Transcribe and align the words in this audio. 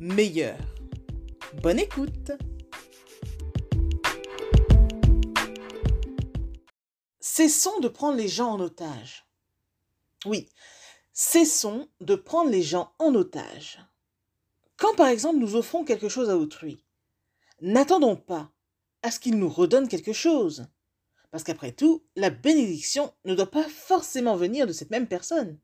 meilleur. 0.00 0.56
Bonne 1.62 1.78
écoute 1.78 2.32
Cessons 7.20 7.78
de 7.80 7.88
prendre 7.88 8.16
les 8.16 8.28
gens 8.28 8.52
en 8.52 8.60
otage. 8.60 9.26
Oui, 10.24 10.48
cessons 11.12 11.88
de 12.00 12.14
prendre 12.14 12.50
les 12.50 12.62
gens 12.62 12.92
en 12.98 13.14
otage. 13.14 13.78
Quand 14.78 14.94
par 14.94 15.08
exemple 15.08 15.38
nous 15.38 15.54
offrons 15.54 15.84
quelque 15.84 16.08
chose 16.08 16.30
à 16.30 16.38
autrui, 16.38 16.82
n'attendons 17.60 18.16
pas 18.16 18.50
à 19.02 19.10
ce 19.10 19.20
qu'il 19.20 19.38
nous 19.38 19.50
redonne 19.50 19.88
quelque 19.88 20.14
chose. 20.14 20.66
Parce 21.30 21.44
qu'après 21.44 21.72
tout, 21.72 22.02
la 22.16 22.30
bénédiction 22.30 23.12
ne 23.26 23.34
doit 23.34 23.50
pas 23.50 23.68
forcément 23.68 24.36
venir 24.36 24.66
de 24.66 24.72
cette 24.72 24.90
même 24.90 25.08
personne. 25.08 25.58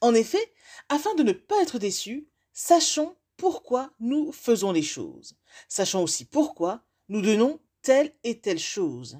En 0.00 0.14
effet, 0.14 0.52
afin 0.88 1.14
de 1.16 1.24
ne 1.24 1.32
pas 1.32 1.60
être 1.60 1.78
déçus, 1.78 2.28
sachons 2.52 3.16
pourquoi 3.36 3.92
nous 4.00 4.32
faisons 4.32 4.72
les 4.72 4.82
choses. 4.82 5.36
Sachons 5.68 6.02
aussi 6.02 6.24
pourquoi 6.24 6.84
nous 7.08 7.22
donnons 7.22 7.60
telle 7.82 8.14
et 8.24 8.40
telle 8.40 8.58
chose. 8.58 9.18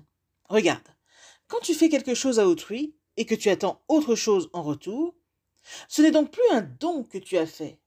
Regarde, 0.48 0.88
quand 1.48 1.60
tu 1.60 1.74
fais 1.74 1.88
quelque 1.88 2.14
chose 2.14 2.38
à 2.38 2.46
autrui 2.46 2.94
et 3.16 3.26
que 3.26 3.34
tu 3.34 3.50
attends 3.50 3.82
autre 3.88 4.14
chose 4.14 4.48
en 4.52 4.62
retour, 4.62 5.14
ce 5.88 6.02
n'est 6.02 6.10
donc 6.10 6.30
plus 6.30 6.48
un 6.50 6.62
don 6.62 7.04
que 7.04 7.18
tu 7.18 7.36
as 7.38 7.46
fait, 7.46 7.80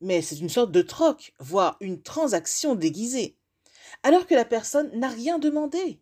mais 0.00 0.22
c'est 0.22 0.38
une 0.38 0.48
sorte 0.48 0.72
de 0.72 0.82
troc, 0.82 1.32
voire 1.38 1.76
une 1.80 2.02
transaction 2.02 2.74
déguisée, 2.74 3.38
alors 4.02 4.26
que 4.26 4.34
la 4.34 4.44
personne 4.44 4.90
n'a 4.98 5.08
rien 5.08 5.38
demandé. 5.38 6.00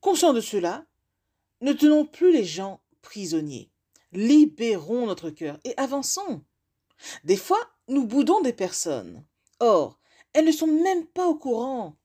Conscient 0.00 0.32
de 0.32 0.40
cela, 0.40 0.86
ne 1.60 1.72
tenons 1.72 2.06
plus 2.06 2.32
les 2.32 2.44
gens 2.44 2.82
prisonniers. 3.02 3.70
Libérons 4.12 5.06
notre 5.06 5.30
cœur 5.30 5.58
et 5.64 5.74
avançons. 5.76 6.42
Des 7.24 7.36
fois, 7.36 7.60
nous 7.88 8.06
boudons 8.06 8.40
des 8.40 8.52
personnes. 8.52 9.24
Or, 9.58 9.98
elles 10.32 10.44
ne 10.44 10.52
sont 10.52 10.66
même 10.66 11.06
pas 11.06 11.26
au 11.26 11.34
courant. 11.34 11.96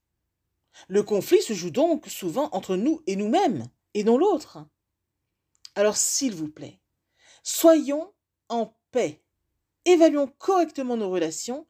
Le 0.88 1.04
conflit 1.04 1.42
se 1.42 1.54
joue 1.54 1.70
donc 1.70 2.08
souvent 2.08 2.50
entre 2.52 2.76
nous 2.76 3.02
et 3.08 3.16
nous-mêmes, 3.16 3.68
et 3.94 4.04
non 4.04 4.18
l'autre. 4.18 4.66
Alors, 5.76 5.98
s'il 5.98 6.34
vous 6.36 6.50
plaît, 6.50 6.80
soyons 7.44 8.12
en 8.50 8.74
paix 8.92 9.22
évaluons 9.86 10.32
correctement 10.40 10.98
nos 10.98 11.10
relations 11.10 11.68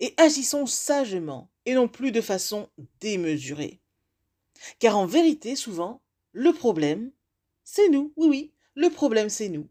et 0.00 0.14
agissons 0.16 0.66
sagement 0.66 1.50
et 1.66 1.74
non 1.74 1.88
plus 1.88 2.10
de 2.10 2.20
façon 2.20 2.70
démesurée. 3.00 3.80
Car 4.78 4.96
en 4.96 5.06
vérité, 5.06 5.56
souvent, 5.56 6.02
le 6.32 6.52
problème, 6.52 7.12
c'est 7.64 7.88
nous. 7.88 8.12
Oui, 8.16 8.28
oui, 8.28 8.52
le 8.74 8.88
problème, 8.88 9.28
c'est 9.28 9.48
nous. 9.48 9.68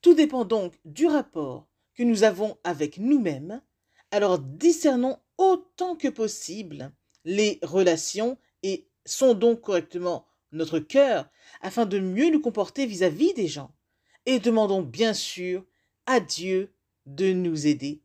Tout 0.00 0.14
dépend 0.14 0.44
donc 0.44 0.74
du 0.84 1.06
rapport 1.06 1.66
que 1.96 2.02
nous 2.02 2.22
avons 2.22 2.58
avec 2.64 2.98
nous-mêmes. 2.98 3.62
Alors 4.10 4.38
discernons 4.38 5.18
autant 5.38 5.96
que 5.96 6.08
possible 6.08 6.92
les 7.24 7.58
relations 7.62 8.38
et 8.62 8.88
sondons 9.04 9.56
correctement 9.56 10.26
notre 10.52 10.78
cœur 10.78 11.28
afin 11.60 11.86
de 11.86 11.98
mieux 11.98 12.30
nous 12.30 12.40
comporter 12.40 12.86
vis-à-vis 12.86 13.34
des 13.34 13.48
gens. 13.48 13.74
Et 14.26 14.38
demandons 14.38 14.82
bien 14.82 15.14
sûr 15.14 15.64
à 16.06 16.20
Dieu 16.20 16.72
de 17.06 17.32
nous 17.32 17.66
aider. 17.66 18.02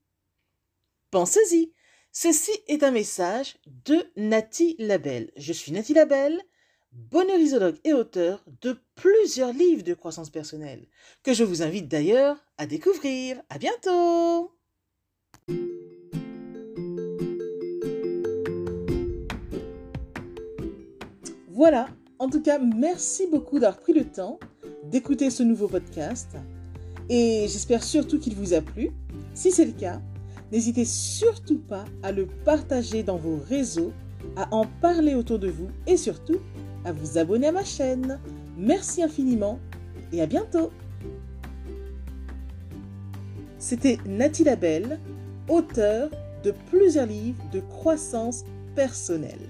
Pensez-y. 1.11 1.73
Ceci 2.13 2.51
est 2.67 2.83
un 2.83 2.91
message 2.91 3.57
de 3.65 4.05
Nati 4.17 4.75
Labelle. 4.79 5.31
Je 5.37 5.53
suis 5.53 5.71
Nati 5.71 5.93
Labelle, 5.93 6.41
bonheurisologue 6.91 7.77
et 7.83 7.93
auteur 7.93 8.43
de 8.61 8.77
plusieurs 8.95 9.53
livres 9.53 9.83
de 9.83 9.93
croissance 9.93 10.29
personnelle, 10.29 10.87
que 11.23 11.33
je 11.33 11.43
vous 11.43 11.61
invite 11.61 11.87
d'ailleurs 11.87 12.37
à 12.57 12.65
découvrir. 12.65 13.41
À 13.49 13.57
bientôt! 13.57 14.51
Voilà, 21.49 21.87
en 22.17 22.29
tout 22.29 22.41
cas, 22.41 22.59
merci 22.59 23.27
beaucoup 23.27 23.59
d'avoir 23.59 23.79
pris 23.79 23.93
le 23.93 24.05
temps 24.05 24.39
d'écouter 24.85 25.29
ce 25.29 25.43
nouveau 25.43 25.67
podcast 25.67 26.35
et 27.09 27.45
j'espère 27.47 27.83
surtout 27.83 28.19
qu'il 28.19 28.35
vous 28.35 28.53
a 28.53 28.61
plu. 28.61 28.89
Si 29.33 29.51
c'est 29.51 29.65
le 29.65 29.73
cas, 29.73 30.01
n'hésitez 30.51 30.85
surtout 30.85 31.59
pas 31.59 31.85
à 32.03 32.11
le 32.11 32.25
partager 32.45 33.03
dans 33.03 33.17
vos 33.17 33.37
réseaux, 33.37 33.91
à 34.35 34.53
en 34.53 34.65
parler 34.81 35.13
autour 35.13 35.39
de 35.39 35.49
vous 35.49 35.67
et 35.87 35.97
surtout 35.97 36.39
à 36.85 36.91
vous 36.91 37.17
abonner 37.17 37.47
à 37.47 37.51
ma 37.51 37.63
chaîne. 37.63 38.19
Merci 38.57 39.03
infiniment 39.03 39.59
et 40.11 40.21
à 40.21 40.25
bientôt. 40.25 40.71
C'était 43.57 43.97
Nathalie 44.05 44.45
Labelle, 44.45 44.99
auteur 45.47 46.09
de 46.43 46.51
plusieurs 46.69 47.05
livres 47.05 47.43
de 47.51 47.59
croissance 47.59 48.43
personnelle. 48.75 49.49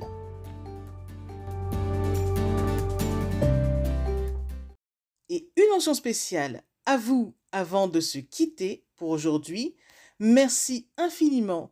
Et 5.29 5.49
une 5.55 5.69
mention 5.71 5.93
spéciale 5.93 6.63
à 6.85 6.97
vous 6.97 7.33
avant 7.53 7.87
de 7.87 8.01
se 8.01 8.17
quitter 8.17 8.83
pour 8.97 9.09
aujourd'hui. 9.09 9.75
Merci 10.19 10.87
infiniment 10.97 11.71